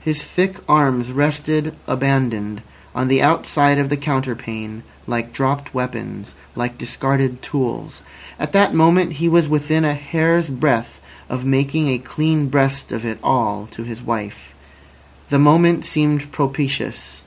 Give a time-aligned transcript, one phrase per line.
[0.00, 2.60] His thick arms rested abandoned
[2.94, 8.02] on the outside of the counterpane like dropped weapons, like discarded tools.
[8.38, 11.00] At that moment he was within a hair's breadth
[11.30, 14.54] of making a clean breast of it all to his wife.
[15.30, 17.22] The moment seemed propitious.